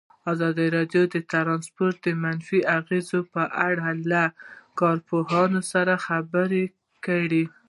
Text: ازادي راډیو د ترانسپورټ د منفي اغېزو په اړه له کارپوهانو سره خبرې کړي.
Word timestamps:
ازادي 0.31 0.67
راډیو 0.75 1.03
د 1.13 1.15
ترانسپورټ 1.31 1.95
د 2.05 2.07
منفي 2.23 2.59
اغېزو 2.77 3.19
په 3.33 3.43
اړه 3.67 3.87
له 4.11 4.23
کارپوهانو 4.79 5.59
سره 5.71 5.93
خبرې 6.07 6.63
کړي. 7.05 7.43